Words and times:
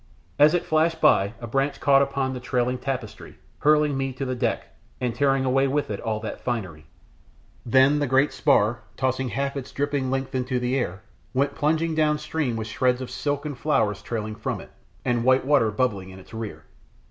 As 0.39 0.55
it 0.55 0.65
flashed 0.65 0.99
by 0.99 1.35
a 1.41 1.45
branch 1.45 1.79
caught 1.79 2.01
upon 2.01 2.33
the 2.33 2.39
trailing 2.39 2.79
tapestry, 2.79 3.37
hurling 3.59 3.95
me 3.95 4.11
to 4.13 4.25
the 4.25 4.33
deck, 4.33 4.69
and 4.99 5.13
tearing 5.13 5.45
away 5.45 5.67
with 5.67 5.91
it 5.91 5.99
all 6.01 6.19
that 6.21 6.41
finery. 6.41 6.87
Then 7.67 7.99
the 7.99 8.07
great 8.07 8.33
spar, 8.33 8.81
tossing 8.97 9.29
half 9.29 9.55
its 9.55 9.71
dripping 9.71 10.09
length 10.09 10.33
into 10.33 10.57
the 10.59 10.75
air, 10.75 11.03
went 11.35 11.53
plunging 11.53 11.93
downstream 11.93 12.55
with 12.55 12.65
shreds 12.65 12.99
of 12.99 13.11
silk 13.11 13.45
and 13.45 13.55
flowers 13.55 14.01
trailing 14.01 14.33
from 14.33 14.59
it, 14.59 14.71
and 15.05 15.23
white 15.23 15.45
water 15.45 15.69
bubbling 15.69 16.09
in 16.09 16.17
its 16.17 16.33
rear. 16.33 16.65